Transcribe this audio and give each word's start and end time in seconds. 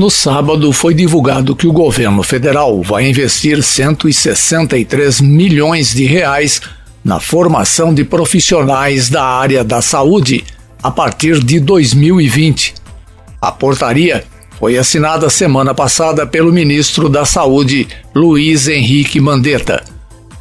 No 0.00 0.08
sábado 0.08 0.72
foi 0.72 0.94
divulgado 0.94 1.54
que 1.54 1.66
o 1.66 1.72
governo 1.74 2.22
federal 2.22 2.82
vai 2.82 3.06
investir 3.06 3.62
163 3.62 5.20
milhões 5.20 5.92
de 5.92 6.06
reais 6.06 6.58
na 7.04 7.20
formação 7.20 7.92
de 7.92 8.02
profissionais 8.02 9.10
da 9.10 9.22
área 9.22 9.62
da 9.62 9.82
saúde 9.82 10.42
a 10.82 10.90
partir 10.90 11.44
de 11.44 11.60
2020. 11.60 12.72
A 13.42 13.52
portaria 13.52 14.24
foi 14.58 14.78
assinada 14.78 15.28
semana 15.28 15.74
passada 15.74 16.26
pelo 16.26 16.50
ministro 16.50 17.06
da 17.06 17.26
Saúde, 17.26 17.86
Luiz 18.14 18.68
Henrique 18.68 19.20
Mandetta. 19.20 19.84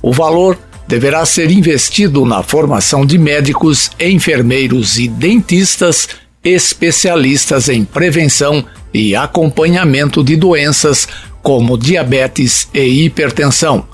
O 0.01 0.13
valor 0.13 0.57
deverá 0.87 1.25
ser 1.25 1.51
investido 1.51 2.25
na 2.25 2.41
formação 2.41 3.05
de 3.05 3.17
médicos, 3.17 3.91
enfermeiros 3.99 4.97
e 4.97 5.09
dentistas 5.09 6.07
especialistas 6.43 7.69
em 7.69 7.83
prevenção 7.83 8.65
e 8.93 9.15
acompanhamento 9.15 10.23
de 10.23 10.35
doenças 10.35 11.07
como 11.41 11.77
diabetes 11.77 12.67
e 12.73 13.05
hipertensão. 13.05 13.87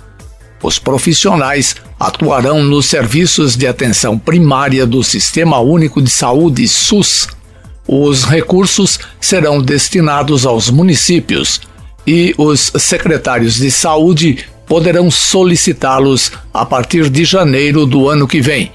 Os 0.61 0.79
profissionais 0.79 1.75
atuarão 1.99 2.63
nos 2.63 2.87
serviços 2.87 3.55
de 3.55 3.67
atenção 3.67 4.17
primária 4.17 4.85
do 4.85 5.03
Sistema 5.03 5.59
Único 5.59 6.01
de 6.01 6.09
Saúde 6.09 6.67
SUS. 6.67 7.27
Os 7.87 8.23
recursos 8.23 8.99
serão 9.19 9.61
destinados 9.61 10.45
aos 10.45 10.69
municípios 10.69 11.61
e 12.05 12.33
os 12.37 12.71
secretários 12.77 13.55
de 13.55 13.69
saúde 13.69 14.45
poderão 14.67 15.11
solicitá-los 15.11 16.31
a 16.53 16.65
partir 16.65 17.09
de 17.09 17.23
janeiro 17.23 17.85
do 17.85 18.09
ano 18.09 18.27
que 18.27 18.41
vem. 18.41 18.71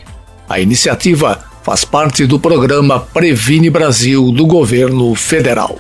A 0.48 0.60
iniciativa 0.60 1.49
faz 1.62 1.84
parte 1.84 2.26
do 2.26 2.38
programa 2.38 3.00
Previne 3.00 3.70
Brasil 3.70 4.32
do 4.32 4.46
governo 4.46 5.14
federal. 5.14 5.78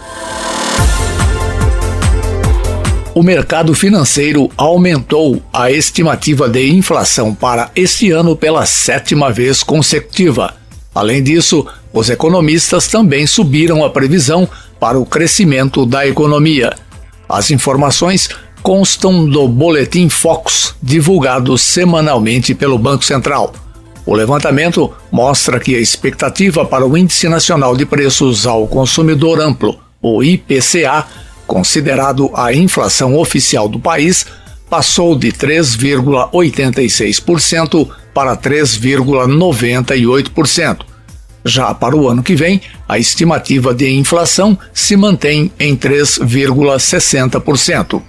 O 3.12 3.22
mercado 3.22 3.74
financeiro 3.74 4.50
aumentou 4.56 5.42
a 5.52 5.70
estimativa 5.70 6.48
de 6.48 6.70
inflação 6.70 7.34
para 7.34 7.70
este 7.74 8.10
ano 8.10 8.36
pela 8.36 8.64
sétima 8.66 9.32
vez 9.32 9.62
consecutiva. 9.62 10.54
Além 10.94 11.22
disso, 11.22 11.66
os 11.92 12.08
economistas 12.08 12.86
também 12.86 13.26
subiram 13.26 13.84
a 13.84 13.90
previsão 13.90 14.48
para 14.78 14.98
o 14.98 15.04
crescimento 15.04 15.84
da 15.84 16.06
economia. 16.06 16.72
As 17.28 17.50
informações 17.50 18.28
constam 18.62 19.28
do 19.28 19.48
Boletim 19.48 20.08
Focus, 20.08 20.74
divulgado 20.82 21.56
semanalmente 21.58 22.54
pelo 22.54 22.78
Banco 22.78 23.04
Central. 23.04 23.52
O 24.06 24.14
levantamento 24.14 24.90
mostra 25.10 25.58
que 25.60 25.76
a 25.76 25.80
expectativa 25.80 26.64
para 26.64 26.86
o 26.86 26.96
Índice 26.96 27.28
Nacional 27.28 27.76
de 27.76 27.84
Preços 27.84 28.46
ao 28.46 28.66
Consumidor 28.66 29.38
Amplo, 29.40 29.78
o 30.00 30.22
IPCA, 30.22 31.04
considerado 31.46 32.30
a 32.34 32.54
inflação 32.54 33.14
oficial 33.16 33.68
do 33.68 33.78
país, 33.78 34.24
passou 34.68 35.18
de 35.18 35.32
3,86% 35.32 37.88
para 38.14 38.36
3,98%. 38.36 40.86
Já 41.44 41.74
para 41.74 41.96
o 41.96 42.08
ano 42.08 42.22
que 42.22 42.36
vem, 42.36 42.62
a 42.88 42.98
estimativa 42.98 43.74
de 43.74 43.90
inflação 43.90 44.56
se 44.72 44.96
mantém 44.96 45.52
em 45.58 45.76
3,60%. 45.76 48.00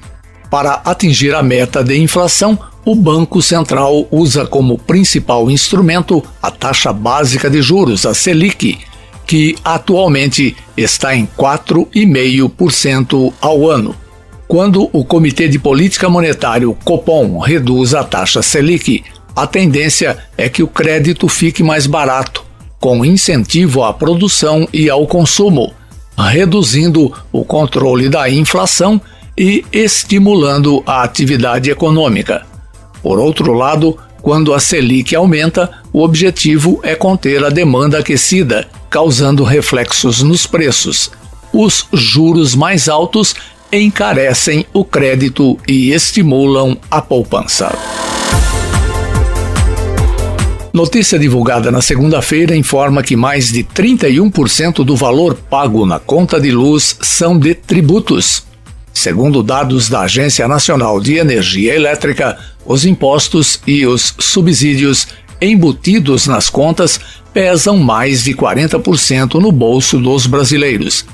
Para 0.50 0.82
atingir 0.84 1.34
a 1.34 1.42
meta 1.42 1.82
de 1.84 1.98
inflação, 1.98 2.60
o 2.86 2.96
Banco 2.96 3.42
Central 3.42 4.08
usa 4.12 4.46
como 4.46 4.78
principal 4.78 5.50
instrumento 5.50 6.24
a 6.42 6.50
taxa 6.50 6.92
básica 6.92 7.50
de 7.50 7.62
juros, 7.62 8.06
a 8.06 8.14
Selic, 8.14 8.80
que 9.26 9.56
atualmente 9.64 10.56
está 10.76 11.16
em 11.16 11.28
4,5% 11.38 13.32
ao 13.40 13.70
ano. 13.70 13.96
Quando 14.48 14.90
o 14.92 15.06
Comitê 15.06 15.48
de 15.48 15.58
Política 15.58 16.10
Monetária, 16.10 16.68
Copom, 16.84 17.40
reduz 17.40 17.94
a 17.94 18.04
taxa 18.04 18.42
Selic, 18.42 19.04
a 19.36 19.48
tendência 19.48 20.18
é 20.38 20.50
que 20.50 20.62
o 20.62 20.68
crédito 20.68 21.30
fique 21.30 21.64
mais 21.64 21.88
barato, 21.88 22.44
com 22.80 23.06
incentivo 23.06 23.84
à 23.84 23.94
produção 23.94 24.68
e 24.74 24.90
ao 24.90 25.08
consumo, 25.08 25.72
reduzindo 26.18 27.14
o 27.32 27.46
controle 27.46 28.10
da 28.10 28.30
inflação 28.30 29.00
e 29.38 29.64
estimulando 29.72 30.84
a 30.86 31.04
atividade 31.04 31.70
econômica. 31.70 32.51
Por 33.02 33.20
outro 33.20 33.54
lado, 33.54 33.98
quando 34.22 34.54
a 34.54 34.60
Selic 34.60 35.16
aumenta, 35.16 35.70
o 35.92 36.04
objetivo 36.04 36.80
é 36.84 36.96
conter 36.96 37.44
a 37.44 37.50
demanda 37.50 38.00
aquecida, 38.00 38.68
causando 38.90 39.44
reflexos 39.44 40.22
nos 40.22 40.46
preços. 40.46 41.12
Os 41.52 41.88
juros 41.92 42.56
mais 42.56 42.88
altos 42.88 43.36
encarecem 43.72 44.66
o 44.74 44.86
crédito 44.86 45.58
e 45.68 45.92
estimulam 45.92 46.78
a 46.90 47.02
poupança. 47.02 47.76
Notícia 50.74 51.20
divulgada 51.20 51.70
na 51.70 51.82
segunda-feira 51.82 52.56
informa 52.56 53.04
que 53.04 53.16
mais 53.16 53.52
de 53.52 53.62
31% 53.62 54.86
do 54.86 54.96
valor 54.96 55.36
pago 55.36 55.86
na 55.86 56.00
conta 56.00 56.40
de 56.40 56.50
luz 56.50 56.96
são 57.02 57.38
de 57.38 57.54
tributos. 57.54 58.51
Segundo 58.94 59.42
dados 59.42 59.90
da 59.90 60.02
Agência 60.02 60.48
Nacional 60.48 61.00
de 61.00 61.16
Energia 61.16 61.74
Elétrica, 61.76 62.38
os 62.66 62.86
impostos 62.86 63.60
e 63.66 63.86
os 63.86 64.14
subsídios 64.20 65.08
embutidos 65.42 66.28
nas 66.28 66.50
contas 66.50 67.00
pesam 67.34 67.78
mais 67.78 68.24
de 68.24 68.34
40% 68.34 69.36
no 69.36 69.52
bolso 69.52 69.98
dos 69.98 70.28
brasileiros. 70.28 71.06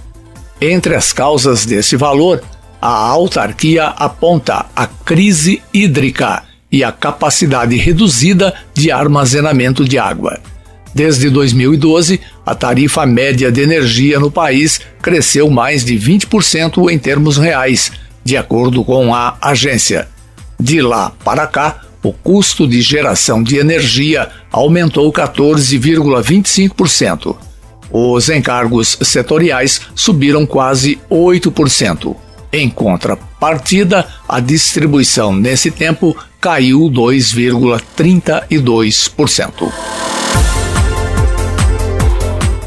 Entre 0.60 0.96
as 0.96 1.14
causas 1.14 1.66
desse 1.66 1.96
valor, 1.96 2.44
a 2.82 2.90
autarquia 2.90 3.86
aponta 3.86 4.66
a 4.76 4.88
crise 4.88 5.62
hídrica 5.74 6.44
e 6.72 6.84
a 6.84 6.92
capacidade 6.92 7.76
reduzida 7.78 8.54
de 8.74 8.92
armazenamento 8.92 9.86
de 9.86 9.98
água. 9.98 10.40
Desde 10.94 11.30
2012, 11.30 12.20
a 12.48 12.56
tarifa 12.56 13.06
média 13.06 13.52
de 13.52 13.60
energia 13.60 14.18
no 14.22 14.32
país 14.32 14.80
cresceu 15.02 15.50
mais 15.50 15.84
de 15.84 16.00
20% 16.00 16.90
em 16.90 16.98
termos 16.98 17.36
reais, 17.36 17.92
de 18.24 18.38
acordo 18.38 18.86
com 18.86 19.14
a 19.14 19.38
agência. 19.42 20.08
De 20.58 20.82
lá 20.82 21.12
para 21.26 21.46
cá, 21.46 21.82
o 22.02 22.14
custo 22.14 22.66
de 22.66 22.82
geração 22.82 23.44
de 23.44 23.58
energia 23.58 24.30
aumentou 24.50 25.12
14,25%. 25.12 27.36
Os 27.92 28.30
encargos 28.30 28.98
setoriais 29.02 29.82
subiram 29.94 30.46
quase 30.46 30.98
8%. 31.12 32.16
Em 32.54 32.70
contrapartida, 32.70 34.08
a 34.26 34.40
distribuição 34.40 35.36
nesse 35.36 35.70
tempo 35.70 36.16
caiu 36.40 36.90
2,32%. 36.90 39.70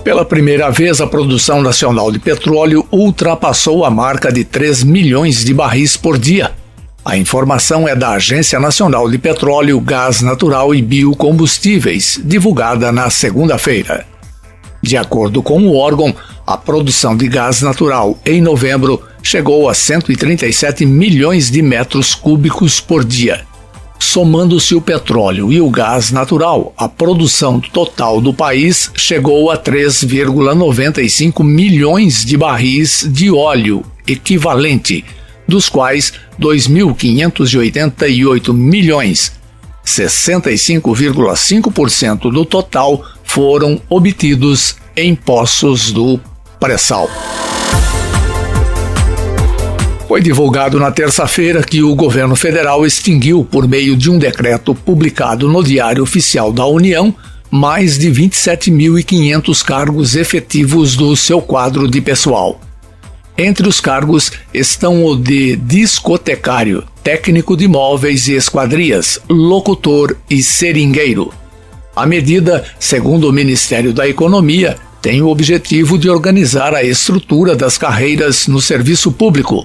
Pela 0.02 0.24
primeira 0.24 0.70
vez, 0.70 1.00
a 1.00 1.06
produção 1.06 1.60
nacional 1.60 2.10
de 2.10 2.18
petróleo 2.18 2.86
ultrapassou 2.90 3.84
a 3.84 3.90
marca 3.90 4.32
de 4.32 4.44
3 4.44 4.82
milhões 4.82 5.44
de 5.44 5.52
barris 5.52 5.94
por 5.96 6.16
dia. 6.16 6.52
A 7.04 7.18
informação 7.18 7.86
é 7.86 7.94
da 7.94 8.10
Agência 8.10 8.58
Nacional 8.58 9.10
de 9.10 9.18
Petróleo, 9.18 9.78
Gás 9.80 10.22
Natural 10.22 10.74
e 10.74 10.80
Biocombustíveis, 10.80 12.18
divulgada 12.24 12.90
na 12.90 13.10
segunda-feira. 13.10 14.06
De 14.82 14.96
acordo 14.96 15.42
com 15.42 15.60
o 15.66 15.76
órgão, 15.76 16.14
a 16.46 16.56
produção 16.56 17.14
de 17.14 17.28
gás 17.28 17.60
natural 17.60 18.18
em 18.24 18.40
novembro 18.40 19.02
chegou 19.22 19.68
a 19.68 19.74
137 19.74 20.86
milhões 20.86 21.50
de 21.50 21.60
metros 21.60 22.14
cúbicos 22.14 22.80
por 22.80 23.04
dia. 23.04 23.49
Somando-se 24.02 24.74
o 24.74 24.80
petróleo 24.80 25.52
e 25.52 25.60
o 25.60 25.68
gás 25.70 26.10
natural, 26.10 26.72
a 26.76 26.88
produção 26.88 27.60
total 27.60 28.20
do 28.20 28.32
país 28.32 28.90
chegou 28.96 29.50
a 29.50 29.58
3,95 29.58 31.44
milhões 31.44 32.24
de 32.24 32.34
barris 32.36 33.06
de 33.08 33.30
óleo 33.30 33.84
equivalente, 34.08 35.04
dos 35.46 35.68
quais 35.68 36.12
2.588 36.40 38.52
milhões, 38.54 39.32
65,5% 39.84 42.32
do 42.32 42.44
total, 42.44 43.04
foram 43.22 43.80
obtidos 43.88 44.74
em 44.96 45.14
poços 45.14 45.92
do 45.92 46.18
pré-sal. 46.58 47.08
Foi 50.10 50.20
divulgado 50.20 50.80
na 50.80 50.90
terça-feira 50.90 51.62
que 51.62 51.84
o 51.84 51.94
governo 51.94 52.34
federal 52.34 52.84
extinguiu, 52.84 53.44
por 53.44 53.68
meio 53.68 53.96
de 53.96 54.10
um 54.10 54.18
decreto 54.18 54.74
publicado 54.74 55.48
no 55.48 55.62
Diário 55.62 56.02
Oficial 56.02 56.52
da 56.52 56.66
União, 56.66 57.14
mais 57.48 57.96
de 57.96 58.10
27.500 58.10 59.64
cargos 59.64 60.16
efetivos 60.16 60.96
do 60.96 61.16
seu 61.16 61.40
quadro 61.40 61.88
de 61.88 62.00
pessoal. 62.00 62.60
Entre 63.38 63.68
os 63.68 63.80
cargos 63.80 64.32
estão 64.52 65.04
o 65.04 65.14
de 65.14 65.54
discotecário, 65.54 66.82
técnico 67.04 67.56
de 67.56 67.68
móveis 67.68 68.26
e 68.26 68.34
esquadrias, 68.34 69.20
locutor 69.28 70.16
e 70.28 70.42
seringueiro. 70.42 71.32
A 71.94 72.04
medida, 72.04 72.64
segundo 72.80 73.28
o 73.28 73.32
Ministério 73.32 73.92
da 73.92 74.08
Economia, 74.08 74.76
tem 75.00 75.22
o 75.22 75.28
objetivo 75.28 75.96
de 75.96 76.10
organizar 76.10 76.74
a 76.74 76.82
estrutura 76.82 77.54
das 77.54 77.78
carreiras 77.78 78.48
no 78.48 78.60
serviço 78.60 79.12
público. 79.12 79.64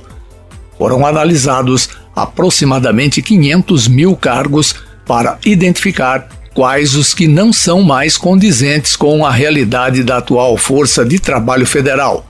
Foram 0.78 1.06
analisados 1.06 1.90
aproximadamente 2.16 3.22
500 3.22 3.88
mil 3.88 4.16
cargos 4.16 4.76
para 5.06 5.38
identificar 5.46 6.28
quais 6.54 6.96
os 6.96 7.14
que 7.14 7.28
não 7.28 7.52
são 7.52 7.82
mais 7.82 8.18
condizentes 8.18 8.96
com 8.96 9.26
a 9.26 9.32
realidade 9.32 10.04
da 10.04 10.18
atual 10.18 10.56
Força 10.58 11.04
de 11.06 11.20
Trabalho 11.20 11.66
Federal. 11.66 12.26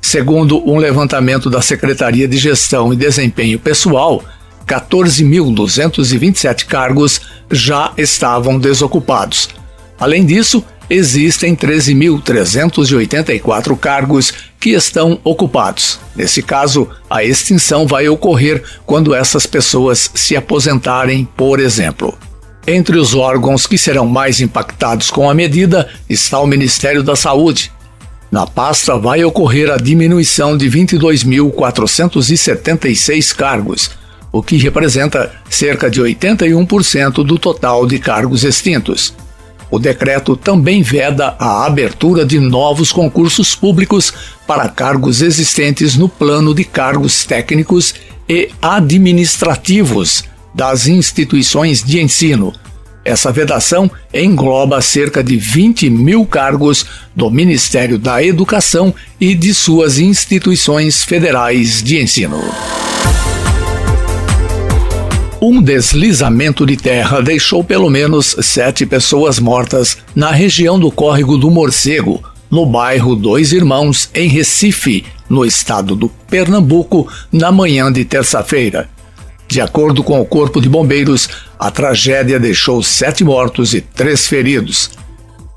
Segundo 0.00 0.66
um 0.68 0.78
levantamento 0.78 1.50
da 1.50 1.60
Secretaria 1.60 2.26
de 2.26 2.38
Gestão 2.38 2.92
e 2.92 2.96
Desempenho 2.96 3.58
Pessoal, 3.58 4.24
14.227 4.66 6.64
cargos 6.64 7.20
já 7.50 7.92
estavam 7.96 8.58
desocupados. 8.58 9.50
Além 9.98 10.24
disso, 10.24 10.64
existem 10.90 11.54
13.384 11.54 13.78
cargos 13.78 14.32
que 14.58 14.70
estão 14.70 15.20
ocupados. 15.22 16.00
Nesse 16.16 16.42
caso, 16.42 16.88
a 17.08 17.22
extinção 17.24 17.86
vai 17.86 18.08
ocorrer 18.08 18.64
quando 18.84 19.14
essas 19.14 19.46
pessoas 19.46 20.10
se 20.14 20.36
aposentarem, 20.36 21.24
por 21.36 21.60
exemplo. 21.60 22.18
Entre 22.66 22.98
os 22.98 23.14
órgãos 23.14 23.64
que 23.66 23.78
serão 23.78 24.06
mais 24.06 24.40
impactados 24.40 25.08
com 25.10 25.30
a 25.30 25.34
medida 25.34 25.88
está 26.08 26.40
o 26.40 26.46
Ministério 26.46 27.02
da 27.02 27.16
Saúde. 27.16 27.70
Na 28.30 28.46
pasta 28.46 28.98
vai 28.98 29.24
ocorrer 29.24 29.70
a 29.70 29.78
diminuição 29.78 30.54
de 30.54 30.70
22.476 30.70 33.34
cargos, 33.34 33.90
o 34.30 34.42
que 34.42 34.58
representa 34.58 35.32
cerca 35.48 35.88
de 35.88 36.02
81% 36.02 37.24
do 37.24 37.38
total 37.38 37.86
de 37.86 37.98
cargos 37.98 38.44
extintos. 38.44 39.14
O 39.70 39.78
decreto 39.78 40.34
também 40.36 40.82
veda 40.82 41.36
a 41.38 41.66
abertura 41.66 42.24
de 42.24 42.38
novos 42.38 42.90
concursos 42.90 43.54
públicos 43.54 44.12
para 44.46 44.68
cargos 44.68 45.20
existentes 45.20 45.96
no 45.96 46.08
plano 46.08 46.54
de 46.54 46.64
cargos 46.64 47.24
técnicos 47.24 47.94
e 48.28 48.50
administrativos 48.62 50.24
das 50.54 50.86
instituições 50.86 51.82
de 51.82 52.00
ensino. 52.00 52.52
Essa 53.04 53.32
vedação 53.32 53.90
engloba 54.12 54.82
cerca 54.82 55.22
de 55.22 55.36
20 55.36 55.88
mil 55.88 56.26
cargos 56.26 56.84
do 57.14 57.30
Ministério 57.30 57.98
da 57.98 58.22
Educação 58.22 58.94
e 59.20 59.34
de 59.34 59.54
suas 59.54 59.98
instituições 59.98 61.04
federais 61.04 61.82
de 61.82 62.00
ensino. 62.02 62.38
Um 65.40 65.62
deslizamento 65.62 66.66
de 66.66 66.76
terra 66.76 67.22
deixou 67.22 67.62
pelo 67.62 67.88
menos 67.88 68.34
sete 68.42 68.84
pessoas 68.84 69.38
mortas 69.38 69.98
na 70.12 70.32
região 70.32 70.80
do 70.80 70.90
Córrego 70.90 71.38
do 71.38 71.48
Morcego, 71.48 72.20
no 72.50 72.66
bairro 72.66 73.14
Dois 73.14 73.52
Irmãos, 73.52 74.10
em 74.12 74.28
Recife, 74.28 75.04
no 75.28 75.44
estado 75.44 75.94
do 75.94 76.08
Pernambuco, 76.08 77.06
na 77.30 77.52
manhã 77.52 77.92
de 77.92 78.04
terça-feira. 78.04 78.88
De 79.46 79.60
acordo 79.60 80.02
com 80.02 80.20
o 80.20 80.26
Corpo 80.26 80.60
de 80.60 80.68
Bombeiros, 80.68 81.28
a 81.56 81.70
tragédia 81.70 82.40
deixou 82.40 82.82
sete 82.82 83.22
mortos 83.22 83.74
e 83.74 83.80
três 83.80 84.26
feridos. 84.26 84.90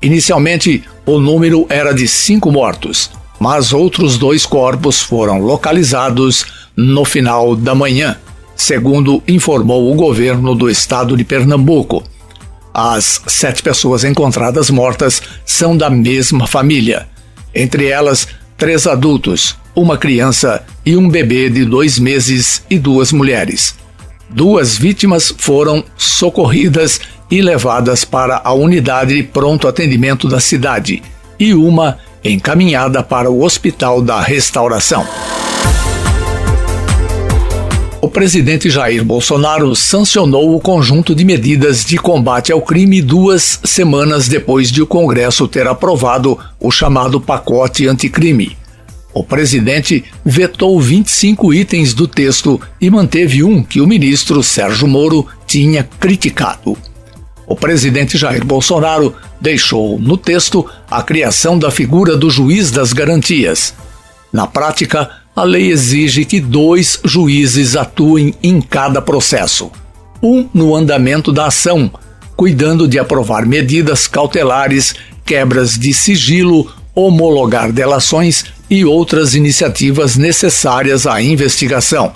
Inicialmente, 0.00 0.84
o 1.04 1.18
número 1.18 1.66
era 1.68 1.92
de 1.92 2.06
cinco 2.06 2.52
mortos, 2.52 3.10
mas 3.40 3.72
outros 3.72 4.16
dois 4.16 4.46
corpos 4.46 5.02
foram 5.02 5.40
localizados 5.40 6.46
no 6.76 7.04
final 7.04 7.56
da 7.56 7.74
manhã 7.74 8.16
segundo 8.56 9.22
informou 9.26 9.92
o 9.92 9.94
governo 9.94 10.54
do 10.54 10.68
estado 10.68 11.16
de 11.16 11.24
Pernambuco. 11.24 12.02
As 12.72 13.20
sete 13.26 13.62
pessoas 13.62 14.04
encontradas 14.04 14.70
mortas 14.70 15.22
são 15.44 15.76
da 15.76 15.90
mesma 15.90 16.46
família, 16.46 17.06
entre 17.54 17.88
elas 17.88 18.28
três 18.56 18.86
adultos, 18.86 19.56
uma 19.74 19.98
criança 19.98 20.64
e 20.84 20.96
um 20.96 21.08
bebê 21.08 21.50
de 21.50 21.64
dois 21.64 21.98
meses 21.98 22.62
e 22.70 22.78
duas 22.78 23.12
mulheres. 23.12 23.74
Duas 24.30 24.78
vítimas 24.78 25.34
foram 25.36 25.84
socorridas 25.96 27.00
e 27.30 27.42
levadas 27.42 28.04
para 28.04 28.40
a 28.42 28.52
unidade 28.52 29.14
de 29.16 29.22
pronto 29.22 29.68
atendimento 29.68 30.28
da 30.28 30.40
cidade 30.40 31.02
e 31.38 31.52
uma 31.52 31.98
encaminhada 32.24 33.02
para 33.02 33.30
o 33.30 33.42
Hospital 33.42 34.00
da 34.00 34.20
Restauração 34.20 35.06
o 38.02 38.08
presidente 38.08 38.68
Jair 38.68 39.04
Bolsonaro 39.04 39.76
sancionou 39.76 40.56
o 40.56 40.60
conjunto 40.60 41.14
de 41.14 41.24
medidas 41.24 41.84
de 41.84 41.96
combate 41.96 42.50
ao 42.50 42.60
crime 42.60 43.00
duas 43.00 43.60
semanas 43.62 44.26
depois 44.26 44.72
de 44.72 44.82
o 44.82 44.86
Congresso 44.88 45.46
ter 45.46 45.68
aprovado 45.68 46.36
o 46.58 46.68
chamado 46.68 47.20
pacote 47.20 47.86
anticrime. 47.86 48.56
O 49.14 49.22
presidente 49.22 50.04
vetou 50.24 50.80
25 50.80 51.54
itens 51.54 51.94
do 51.94 52.08
texto 52.08 52.60
e 52.80 52.90
manteve 52.90 53.44
um 53.44 53.62
que 53.62 53.80
o 53.80 53.86
ministro 53.86 54.42
Sérgio 54.42 54.88
Moro 54.88 55.24
tinha 55.46 55.84
criticado. 55.84 56.76
O 57.46 57.54
presidente 57.54 58.18
Jair 58.18 58.44
Bolsonaro 58.44 59.14
deixou 59.40 59.96
no 60.00 60.16
texto 60.16 60.68
a 60.90 61.04
criação 61.04 61.56
da 61.56 61.70
figura 61.70 62.16
do 62.16 62.28
juiz 62.28 62.72
das 62.72 62.92
garantias. 62.92 63.72
Na 64.32 64.48
prática, 64.48 65.21
a 65.34 65.44
lei 65.44 65.70
exige 65.70 66.24
que 66.24 66.40
dois 66.40 67.00
juízes 67.04 67.74
atuem 67.74 68.34
em 68.42 68.60
cada 68.60 69.00
processo. 69.00 69.70
Um 70.22 70.48
no 70.52 70.74
andamento 70.76 71.32
da 71.32 71.46
ação, 71.46 71.90
cuidando 72.36 72.86
de 72.86 72.98
aprovar 72.98 73.46
medidas 73.46 74.06
cautelares, 74.06 74.94
quebras 75.24 75.72
de 75.78 75.94
sigilo, 75.94 76.70
homologar 76.94 77.72
delações 77.72 78.44
e 78.68 78.84
outras 78.84 79.34
iniciativas 79.34 80.16
necessárias 80.16 81.06
à 81.06 81.20
investigação. 81.22 82.12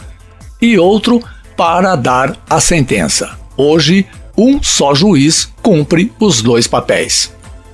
E 0.61 0.79
outro 0.79 1.23
para 1.57 1.97
dar 1.97 2.37
a 2.49 2.61
sentença. 2.61 3.39
Hoje, 3.57 4.07
um 4.37 4.63
só 4.63 4.95
juiz 4.95 5.49
cumpre 5.63 6.13
os 6.21 6.43
dois 6.43 6.67
papéis. 6.67 7.33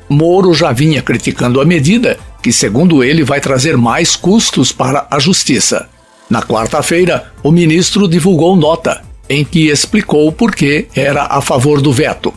Moro 0.09 0.55
já 0.55 0.71
vinha 0.71 1.03
criticando 1.03 1.61
a 1.61 1.65
medida 1.65 2.19
que, 2.43 2.53
segundo 2.53 3.05
ele, 3.05 3.23
vai 3.23 3.41
trazer 3.41 3.77
mais 3.77 4.17
custos 4.17 4.73
para 4.73 5.07
a 5.11 5.19
Justiça. 5.19 5.89
Na 6.29 6.43
quarta-feira, 6.43 7.33
o 7.43 7.53
ministro 7.53 8.09
divulgou 8.09 8.57
nota 8.57 9.03
em 9.29 9.45
que 9.45 9.69
explicou 9.69 10.33
por 10.33 10.55
que 10.55 10.89
era 10.95 11.25
a 11.25 11.41
favor 11.41 11.81
do 11.81 11.93
veto. 11.93 12.35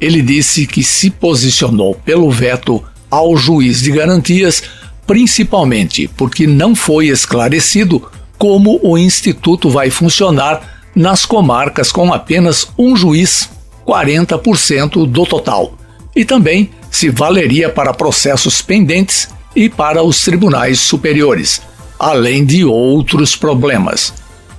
Ele 0.00 0.22
disse 0.22 0.66
que 0.66 0.82
se 0.82 1.10
posicionou 1.10 1.94
pelo 1.94 2.30
veto 2.30 2.82
ao 3.10 3.36
juiz 3.36 3.82
de 3.82 3.92
garantias, 3.92 4.62
principalmente 5.06 6.08
porque 6.08 6.46
não 6.46 6.74
foi 6.74 7.08
esclarecido 7.08 8.02
como 8.38 8.80
o 8.82 8.96
instituto 8.96 9.68
vai 9.68 9.90
funcionar 9.90 10.88
nas 10.94 11.24
comarcas 11.24 11.92
com 11.92 12.12
apenas 12.12 12.66
um 12.76 12.96
juiz, 12.96 13.48
40% 13.86 15.06
do 15.06 15.26
total, 15.26 15.74
e 16.14 16.24
também 16.24 16.70
se 16.90 17.08
valeria 17.08 17.68
para 17.68 17.94
processos 17.94 18.60
pendentes 18.60 19.28
e 19.54 19.68
para 19.68 20.02
os 20.02 20.22
tribunais 20.24 20.80
superiores, 20.80 21.62
além 21.98 22.44
de 22.44 22.64
outros 22.64 23.36
problemas. 23.36 24.12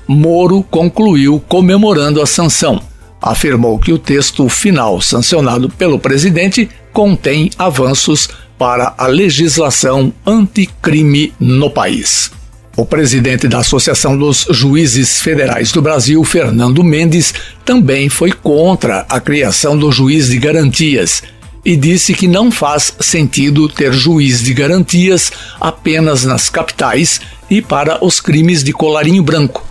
Moro 0.08 0.64
concluiu 0.64 1.40
comemorando 1.48 2.22
a 2.22 2.26
sanção. 2.26 2.82
Afirmou 3.22 3.80
que 3.80 3.94
o 3.94 3.98
texto 3.98 4.48
final 4.50 5.02
sancionado 5.02 5.70
pelo 5.70 5.98
presidente 5.98 6.70
contém 6.92 7.50
avanços 7.58 8.30
para 8.58 8.94
a 8.98 9.08
legislação 9.08 10.14
anticrime 10.26 11.34
no 11.40 11.70
país. 11.70 12.32
O 12.76 12.86
presidente 12.86 13.48
da 13.48 13.60
Associação 13.60 14.18
dos 14.18 14.48
Juízes 14.50 15.22
Federais 15.22 15.72
do 15.72 15.82
Brasil, 15.82 16.24
Fernando 16.24 16.84
Mendes, 16.84 17.34
também 17.64 18.10
foi 18.10 18.32
contra 18.32 19.06
a 19.08 19.20
criação 19.20 19.78
do 19.78 19.92
juiz 19.92 20.28
de 20.28 20.40
garantias 20.40 21.22
e 21.66 21.76
disse 21.76 22.14
que 22.14 22.28
não 22.28 22.52
faz 22.52 22.94
sentido 23.00 23.70
ter 23.70 23.94
juiz 23.94 24.42
de 24.44 24.54
garantias 24.54 25.32
apenas 25.60 26.24
nas 26.24 26.50
capitais 26.50 27.22
e 27.50 27.62
para 27.62 28.04
os 28.04 28.20
crimes 28.20 28.64
de 28.64 28.74
colarinho 28.74 29.24
branco. 29.24 29.66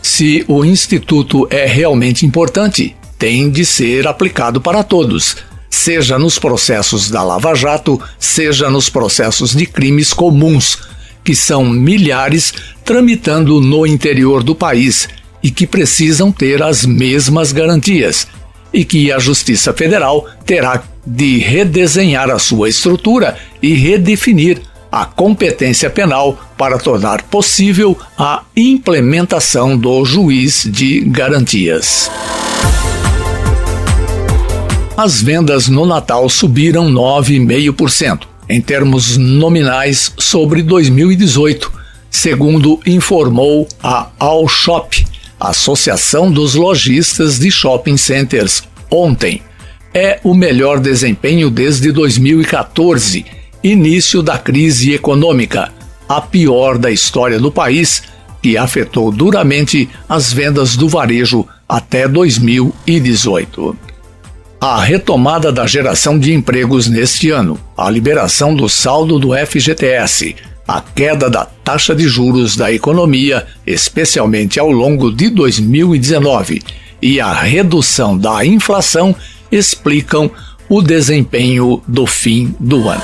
Se 0.00 0.44
o 0.48 0.64
instituto 0.64 1.46
é 1.50 1.66
realmente 1.66 2.26
importante, 2.26 2.96
tem 3.18 3.50
de 3.50 3.64
ser 3.64 4.06
aplicado 4.06 4.60
para 4.60 4.82
todos, 4.82 5.36
seja 5.70 6.18
nos 6.18 6.38
processos 6.38 7.08
da 7.08 7.22
Lava 7.22 7.54
Jato, 7.54 8.00
seja 8.18 8.68
nos 8.68 8.88
processos 8.88 9.54
de 9.54 9.64
crimes 9.64 10.12
comuns, 10.12 10.78
que 11.24 11.34
são 11.34 11.64
milhares 11.64 12.52
tramitando 12.84 13.60
no 13.60 13.86
interior 13.86 14.42
do 14.42 14.54
país 14.54 15.08
e 15.42 15.50
que 15.50 15.66
precisam 15.66 16.30
ter 16.30 16.62
as 16.62 16.84
mesmas 16.84 17.52
garantias, 17.52 18.26
e 18.72 18.84
que 18.84 19.12
a 19.12 19.18
Justiça 19.18 19.72
Federal 19.72 20.26
terá 20.46 20.82
de 21.06 21.38
redesenhar 21.38 22.30
a 22.30 22.38
sua 22.38 22.68
estrutura 22.68 23.36
e 23.60 23.74
redefinir 23.74 24.60
a 24.90 25.06
competência 25.06 25.88
penal 25.88 26.38
para 26.56 26.78
tornar 26.78 27.22
possível 27.22 27.98
a 28.18 28.42
implementação 28.54 29.76
do 29.76 30.04
juiz 30.04 30.68
de 30.70 31.00
garantias. 31.00 32.10
As 34.94 35.22
vendas 35.22 35.68
no 35.68 35.86
Natal 35.86 36.28
subiram 36.28 36.90
9,5%. 36.92 38.30
em 38.48 38.60
termos 38.60 39.16
nominais 39.16 40.12
sobre 40.18 40.62
2018, 40.62 41.72
segundo 42.10 42.78
informou 42.84 43.66
a 43.82 44.10
Allshop, 44.18 45.06
Associação 45.48 46.30
dos 46.30 46.54
Lojistas 46.54 47.38
de 47.38 47.50
Shopping 47.50 47.96
Centers, 47.96 48.62
ontem. 48.90 49.42
É 49.94 50.20
o 50.24 50.34
melhor 50.34 50.80
desempenho 50.80 51.50
desde 51.50 51.92
2014, 51.92 53.26
início 53.62 54.22
da 54.22 54.38
crise 54.38 54.94
econômica, 54.94 55.70
a 56.08 56.20
pior 56.20 56.78
da 56.78 56.90
história 56.90 57.38
do 57.38 57.52
país, 57.52 58.02
que 58.40 58.56
afetou 58.56 59.10
duramente 59.10 59.88
as 60.08 60.32
vendas 60.32 60.76
do 60.76 60.88
varejo 60.88 61.46
até 61.68 62.08
2018 62.08 63.76
a 64.64 64.80
retomada 64.80 65.50
da 65.50 65.66
geração 65.66 66.16
de 66.16 66.32
empregos 66.32 66.86
neste 66.86 67.30
ano, 67.30 67.58
a 67.76 67.90
liberação 67.90 68.54
do 68.54 68.68
saldo 68.68 69.18
do 69.18 69.30
FGTS, 69.34 70.36
a 70.72 70.80
queda 70.80 71.28
da 71.28 71.44
taxa 71.44 71.94
de 71.94 72.08
juros 72.08 72.56
da 72.56 72.72
economia, 72.72 73.46
especialmente 73.66 74.58
ao 74.58 74.70
longo 74.70 75.12
de 75.12 75.28
2019, 75.28 76.62
e 77.02 77.20
a 77.20 77.30
redução 77.30 78.16
da 78.16 78.42
inflação 78.46 79.14
explicam 79.50 80.30
o 80.70 80.80
desempenho 80.80 81.82
do 81.86 82.06
fim 82.06 82.54
do 82.58 82.88
ano. 82.88 83.02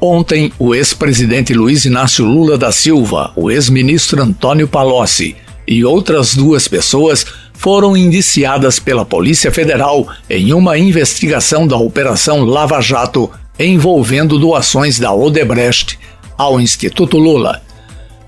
Ontem, 0.00 0.52
o 0.58 0.74
ex-presidente 0.74 1.54
Luiz 1.54 1.84
Inácio 1.84 2.24
Lula 2.24 2.58
da 2.58 2.72
Silva, 2.72 3.30
o 3.36 3.52
ex-ministro 3.52 4.20
Antônio 4.20 4.66
Palocci 4.66 5.36
e 5.64 5.84
outras 5.84 6.34
duas 6.34 6.66
pessoas 6.66 7.24
foram 7.52 7.96
indiciadas 7.96 8.80
pela 8.80 9.04
Polícia 9.04 9.52
Federal 9.52 10.08
em 10.28 10.52
uma 10.52 10.76
investigação 10.76 11.68
da 11.68 11.76
Operação 11.76 12.44
Lava 12.44 12.80
Jato 12.80 13.30
envolvendo 13.64 14.38
doações 14.38 14.98
da 14.98 15.12
Odebrecht 15.12 15.98
ao 16.36 16.60
Instituto 16.60 17.18
Lula. 17.18 17.62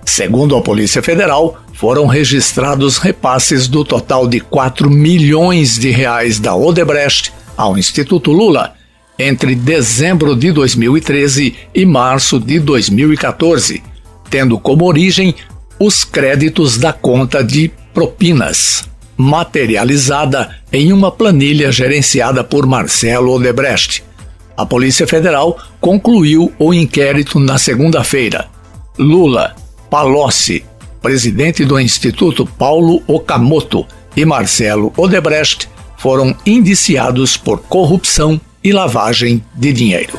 Segundo 0.05 0.57
a 0.57 0.61
Polícia 0.61 1.03
Federal, 1.03 1.59
foram 1.73 2.07
registrados 2.07 2.99
repasses 2.99 3.67
do 3.67 3.85
total 3.85 4.29
de 4.29 4.41
4 4.41 4.91
milhões 4.91 5.79
de 5.79 5.91
reais 5.91 6.39
da 6.39 6.55
Odebrecht 6.55 7.33
ao 7.57 7.77
Instituto 7.77 8.31
Lula 8.31 8.75
entre 9.19 9.55
dezembro 9.55 10.35
de 10.35 10.51
2013 10.53 11.55
e 11.75 11.87
março 11.87 12.39
de 12.41 12.59
2014, 12.59 13.83
tendo 14.29 14.59
como 14.59 14.85
origem 14.85 15.35
os 15.79 16.05
créditos 16.05 16.79
da 16.79 16.93
conta 16.93 17.43
de 17.43 17.71
propinas 17.93 18.89
materializada 19.17 20.57
em 20.73 20.93
uma 20.93 21.11
planilha 21.11 21.71
gerenciada 21.71 22.43
por 22.43 22.67
Marcelo 22.67 23.33
Odebrecht. 23.33 24.03
A 24.57 24.65
Polícia 24.65 25.07
Federal 25.07 25.59
concluiu 25.81 26.53
o 26.59 26.73
inquérito 26.73 27.41
na 27.41 27.59
segunda-feira. 27.59 28.47
Lula, 28.97 29.57
Palocci, 29.91 30.65
presidente 31.03 31.65
do 31.65 31.79
Instituto 31.79 32.47
Paulo 32.47 33.03
Okamoto 33.09 33.85
e 34.17 34.25
Marcelo 34.25 34.93
Odebrecht 34.97 35.69
foram 35.97 36.37
indiciados 36.47 37.37
por 37.37 37.63
corrupção 37.63 38.41
e 38.63 38.73
lavagem 38.73 39.43
de 39.55 39.73
dinheiro. 39.73 40.17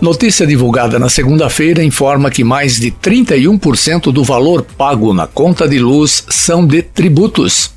Notícia 0.00 0.46
divulgada 0.46 0.98
na 0.98 1.08
segunda-feira 1.08 1.84
informa 1.84 2.30
que 2.30 2.42
mais 2.42 2.80
de 2.80 2.90
31% 2.90 4.10
do 4.10 4.24
valor 4.24 4.62
pago 4.62 5.14
na 5.14 5.26
conta 5.26 5.68
de 5.68 5.78
luz 5.78 6.24
são 6.28 6.66
de 6.66 6.82
tributos. 6.82 7.70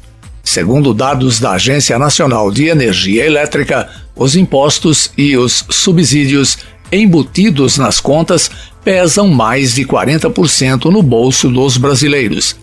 Segundo 0.44 0.94
dados 0.94 1.40
da 1.40 1.52
Agência 1.52 1.98
Nacional 1.98 2.52
de 2.52 2.68
Energia 2.68 3.26
Elétrica, 3.26 3.90
os 4.14 4.36
impostos 4.36 5.10
e 5.18 5.38
os 5.38 5.66
subsídios 5.70 6.58
embutidos 6.92 7.78
nas 7.78 8.00
contas 8.02 8.52
pesam 8.84 9.30
mais 9.30 9.74
de 9.74 9.86
40% 9.86 10.92
no 10.92 11.02
bolso 11.02 11.50
dos 11.50 11.78
brasileiros. 11.78 12.56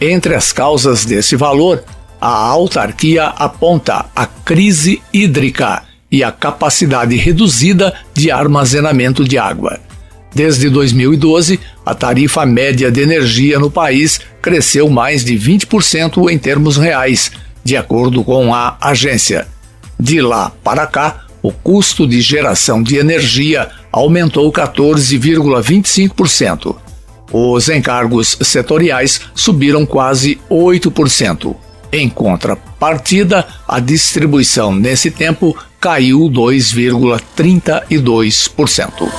Entre 0.00 0.34
as 0.34 0.52
causas 0.52 1.04
desse 1.04 1.34
valor, 1.34 1.82
a 2.20 2.28
autarquia 2.28 3.24
aponta 3.24 4.06
a 4.14 4.24
crise 4.24 5.02
hídrica 5.12 5.82
e 6.10 6.22
a 6.22 6.30
capacidade 6.30 7.16
reduzida 7.16 7.92
de 8.14 8.30
armazenamento 8.30 9.24
de 9.24 9.36
água. 9.36 9.80
Desde 10.38 10.70
2012, 10.70 11.58
a 11.84 11.92
tarifa 11.96 12.46
média 12.46 12.92
de 12.92 13.00
energia 13.00 13.58
no 13.58 13.68
país 13.68 14.20
cresceu 14.40 14.88
mais 14.88 15.24
de 15.24 15.34
20% 15.34 16.30
em 16.30 16.38
termos 16.38 16.76
reais, 16.76 17.32
de 17.64 17.76
acordo 17.76 18.22
com 18.22 18.54
a 18.54 18.78
agência. 18.80 19.48
De 19.98 20.20
lá 20.20 20.52
para 20.62 20.86
cá, 20.86 21.24
o 21.42 21.50
custo 21.50 22.06
de 22.06 22.20
geração 22.20 22.80
de 22.80 22.98
energia 22.98 23.68
aumentou 23.90 24.52
14,25%. 24.52 26.76
Os 27.32 27.68
encargos 27.68 28.38
setoriais 28.40 29.22
subiram 29.34 29.84
quase 29.84 30.38
8%. 30.48 31.56
Em 31.90 32.08
contrapartida, 32.08 33.44
a 33.66 33.80
distribuição 33.80 34.72
nesse 34.72 35.10
tempo 35.10 35.58
caiu 35.80 36.30
2,32%. 36.30 39.10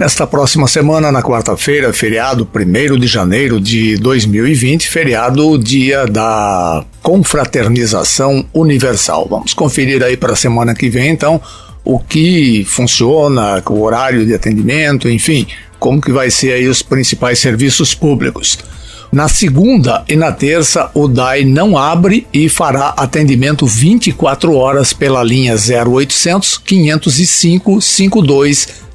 Nesta 0.00 0.26
próxima 0.26 0.66
semana, 0.66 1.12
na 1.12 1.22
quarta-feira, 1.22 1.92
feriado 1.92 2.48
1 2.56 2.98
de 2.98 3.06
janeiro 3.06 3.60
de 3.60 3.98
2020, 3.98 4.88
feriado 4.88 5.58
dia 5.58 6.06
da 6.06 6.82
confraternização 7.02 8.42
universal. 8.54 9.26
Vamos 9.28 9.52
conferir 9.52 10.02
aí 10.02 10.16
para 10.16 10.32
a 10.32 10.36
semana 10.36 10.74
que 10.74 10.88
vem, 10.88 11.10
então, 11.10 11.38
o 11.84 11.98
que 11.98 12.64
funciona, 12.66 13.62
o 13.68 13.82
horário 13.82 14.24
de 14.24 14.32
atendimento, 14.32 15.06
enfim, 15.06 15.46
como 15.78 16.00
que 16.00 16.10
vai 16.10 16.30
ser 16.30 16.54
aí 16.54 16.66
os 16.66 16.80
principais 16.80 17.38
serviços 17.38 17.94
públicos. 17.94 18.58
Na 19.12 19.28
segunda 19.28 20.02
e 20.08 20.16
na 20.16 20.32
terça, 20.32 20.90
o 20.94 21.08
DAI 21.08 21.44
não 21.44 21.76
abre 21.76 22.26
e 22.32 22.48
fará 22.48 22.94
atendimento 22.96 23.66
24 23.66 24.54
horas 24.54 24.94
pela 24.94 25.22
linha 25.22 25.54
0800 25.56 26.56
505 26.56 27.80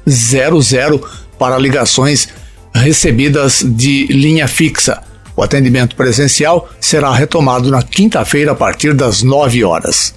5200 0.06 1.26
para 1.38 1.58
ligações 1.58 2.28
recebidas 2.74 3.62
de 3.64 4.06
linha 4.06 4.46
fixa. 4.46 5.02
O 5.36 5.42
atendimento 5.42 5.96
presencial 5.96 6.68
será 6.80 7.12
retomado 7.12 7.70
na 7.70 7.82
quinta-feira 7.82 8.52
a 8.52 8.54
partir 8.54 8.94
das 8.94 9.22
9 9.22 9.64
horas. 9.64 10.14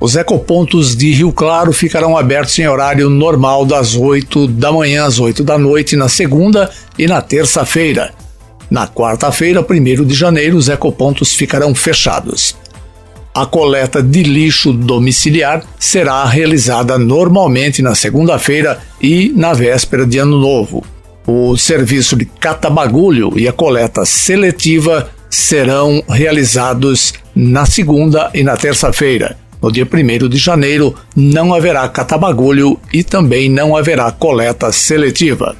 Os 0.00 0.16
ecopontos 0.16 0.96
de 0.96 1.12
Rio 1.12 1.32
Claro 1.32 1.72
ficarão 1.72 2.16
abertos 2.16 2.58
em 2.58 2.66
horário 2.66 3.08
normal 3.08 3.64
das 3.64 3.94
8 3.94 4.48
da 4.48 4.72
manhã 4.72 5.04
às 5.04 5.18
8 5.18 5.44
da 5.44 5.58
noite 5.58 5.96
na 5.96 6.08
segunda 6.08 6.70
e 6.98 7.06
na 7.06 7.20
terça-feira. 7.20 8.12
Na 8.70 8.88
quarta-feira, 8.88 9.64
1 9.64 10.04
de 10.04 10.14
janeiro, 10.14 10.56
os 10.56 10.68
ecopontos 10.68 11.34
ficarão 11.34 11.74
fechados. 11.74 12.56
A 13.36 13.46
coleta 13.46 14.00
de 14.00 14.22
lixo 14.22 14.72
domiciliar 14.72 15.60
será 15.76 16.24
realizada 16.24 16.96
normalmente 16.96 17.82
na 17.82 17.92
segunda-feira 17.96 18.78
e 19.02 19.32
na 19.34 19.52
véspera 19.52 20.06
de 20.06 20.18
Ano 20.18 20.38
Novo. 20.38 20.84
O 21.26 21.56
serviço 21.56 22.14
de 22.14 22.26
catabagulho 22.26 23.32
e 23.36 23.48
a 23.48 23.52
coleta 23.52 24.04
seletiva 24.06 25.10
serão 25.28 26.00
realizados 26.08 27.12
na 27.34 27.66
segunda 27.66 28.30
e 28.32 28.44
na 28.44 28.56
terça-feira. 28.56 29.36
No 29.60 29.72
dia 29.72 29.84
1 29.84 30.28
de 30.28 30.36
janeiro, 30.36 30.94
não 31.16 31.52
haverá 31.52 31.88
catabagulho 31.88 32.78
e 32.92 33.02
também 33.02 33.48
não 33.48 33.76
haverá 33.76 34.12
coleta 34.12 34.70
seletiva. 34.70 35.56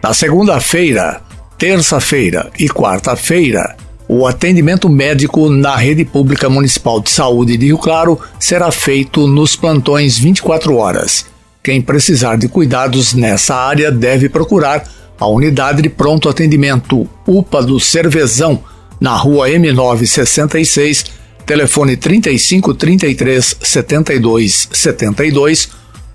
Na 0.00 0.14
segunda-feira, 0.14 1.20
terça-feira 1.58 2.52
e 2.56 2.68
quarta-feira, 2.68 3.74
o 4.08 4.26
atendimento 4.26 4.88
médico 4.88 5.48
na 5.48 5.74
rede 5.76 6.04
pública 6.04 6.48
municipal 6.48 7.00
de 7.00 7.10
saúde 7.10 7.56
de 7.56 7.66
Rio 7.66 7.78
Claro 7.78 8.18
será 8.38 8.70
feito 8.70 9.26
nos 9.26 9.56
plantões 9.56 10.18
24 10.18 10.76
horas. 10.76 11.26
Quem 11.62 11.82
precisar 11.82 12.36
de 12.36 12.48
cuidados 12.48 13.12
nessa 13.14 13.54
área 13.54 13.90
deve 13.90 14.28
procurar 14.28 14.84
a 15.18 15.26
unidade 15.26 15.82
de 15.82 15.88
pronto 15.88 16.28
atendimento 16.28 17.08
UPA 17.26 17.62
do 17.62 17.80
Cervezão, 17.80 18.62
na 19.00 19.16
rua 19.16 19.48
M966, 19.48 21.06
telefone 21.44 21.96
35 21.96 22.74
33 22.74 23.56
72 23.60 24.68
72 24.72 25.68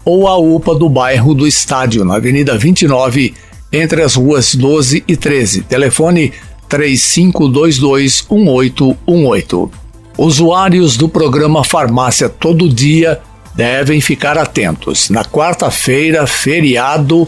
ou 0.03 0.27
a 0.27 0.37
UPA 0.37 0.75
do 0.75 0.89
bairro 0.89 1.33
do 1.33 1.45
Estádio, 1.45 2.03
na 2.05 2.15
Avenida 2.15 2.57
29 2.57 3.33
entre 3.71 4.01
as 4.01 4.15
ruas 4.15 4.53
12 4.55 5.03
e 5.07 5.15
13. 5.15 5.61
Telefone 5.61 6.33
35221818. 6.71 9.69
Usuários 10.17 10.97
do 10.97 11.07
programa 11.09 11.63
Farmácia 11.63 12.29
Todo 12.29 12.69
Dia 12.69 13.19
devem 13.55 13.99
ficar 13.99 14.37
atentos. 14.37 15.09
Na 15.09 15.25
quarta-feira, 15.25 16.25
feriado, 16.25 17.27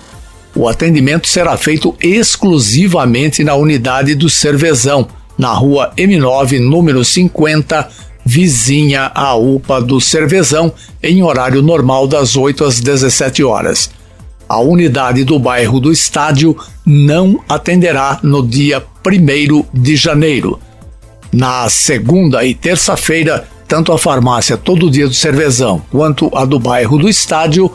o 0.56 0.68
atendimento 0.68 1.28
será 1.28 1.58
feito 1.58 1.96
exclusivamente 2.02 3.44
na 3.44 3.56
unidade 3.56 4.16
do 4.16 4.30
Cervezão, 4.30 5.08
na 5.38 5.52
rua 5.52 5.92
M9, 5.98 6.60
número 6.60 7.04
50, 7.04 7.90
vizinha 8.26 9.12
à 9.14 9.36
UPA 9.36 9.82
do 9.82 10.00
Cervezão, 10.00 10.72
em 11.02 11.22
horário 11.24 11.62
normal 11.62 12.08
das 12.08 12.38
8 12.38 12.64
às 12.64 12.80
17 12.80 13.44
horas. 13.44 13.90
A 14.54 14.60
unidade 14.60 15.24
do 15.24 15.40
bairro 15.40 15.80
do 15.80 15.92
Estádio 15.92 16.56
não 16.86 17.44
atenderá 17.50 18.20
no 18.22 18.46
dia 18.48 18.84
1 19.04 19.66
de 19.74 19.96
janeiro. 19.96 20.60
Na 21.32 21.68
segunda 21.70 22.46
e 22.46 22.54
terça-feira, 22.54 23.48
tanto 23.68 23.92
a 23.92 23.98
farmácia 23.98 24.56
Todo 24.56 24.92
Dia 24.92 25.08
do 25.08 25.14
Cervezão 25.16 25.82
quanto 25.90 26.30
a 26.38 26.46
do 26.46 26.60
bairro 26.60 27.00
do 27.00 27.10
Estádio, 27.10 27.72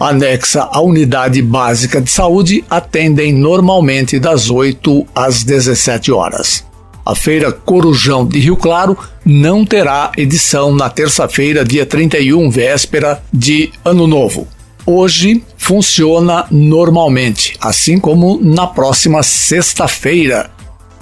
anexa 0.00 0.68
à 0.68 0.80
unidade 0.80 1.40
básica 1.40 2.00
de 2.00 2.10
saúde, 2.10 2.64
atendem 2.68 3.32
normalmente 3.32 4.18
das 4.18 4.50
8 4.50 5.06
às 5.14 5.44
17 5.44 6.10
horas. 6.10 6.64
A 7.06 7.14
Feira 7.14 7.52
Corujão 7.52 8.26
de 8.26 8.40
Rio 8.40 8.56
Claro 8.56 8.98
não 9.24 9.64
terá 9.64 10.10
edição 10.16 10.74
na 10.74 10.90
terça-feira, 10.90 11.64
dia 11.64 11.86
31, 11.86 12.50
véspera 12.50 13.22
de 13.32 13.70
Ano 13.84 14.08
Novo. 14.08 14.48
Hoje 14.86 15.42
funciona 15.56 16.44
normalmente, 16.50 17.56
assim 17.58 17.98
como 17.98 18.38
na 18.42 18.66
próxima 18.66 19.22
sexta-feira, 19.22 20.50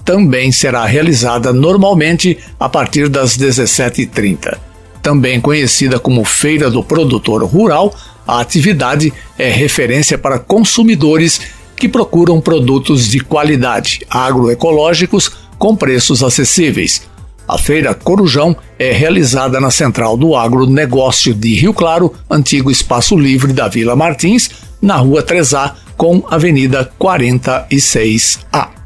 também 0.05 0.53
será 0.53 0.85
realizada 0.85 1.53
normalmente 1.53 2.39
a 2.61 2.69
partir 2.69 3.09
das 3.09 3.37
17h30. 3.37 4.57
Também 5.03 5.41
conhecida 5.41 5.99
como 5.99 6.25
Feira 6.25 6.71
do 6.71 6.85
Produtor 6.85 7.43
Rural, 7.45 7.93
a 8.25 8.41
atividade 8.41 9.12
é 9.37 9.51
referência 9.51 10.17
para 10.17 10.39
consumidores 10.39 11.41
que 11.75 11.89
procuram 11.89 12.41
produtos 12.41 13.09
de 13.09 13.19
qualidade 13.19 14.03
agroecológicos 14.09 15.33
com 15.59 15.75
preços 15.75 16.23
acessíveis. 16.23 17.03
A 17.47 17.59
Feira 17.59 17.95
Corujão 17.95 18.57
é 18.79 18.93
realizada 18.93 19.61
na 19.61 19.71
Central 19.71 20.17
do 20.17 20.35
Agronegócio 20.35 21.35
de 21.35 21.55
Rio 21.55 21.75
Claro, 21.75 22.13
antigo 22.31 22.71
Espaço 22.71 23.17
Livre 23.17 23.53
da 23.53 23.69
Vila 23.69 23.97
Martins, 23.97 24.51
na 24.81 24.97
Rua 24.97 25.23
3A, 25.23 25.73
com 25.97 26.23
Avenida 26.29 26.91
46A. 27.01 28.82